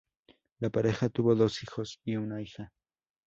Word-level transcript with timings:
La 0.61 0.71
pareja 0.71 1.09
tuvo 1.09 1.35
dos 1.35 1.61
hijos 1.61 2.01
y 2.05 2.15
una 2.15 2.41
hija. 2.41 2.71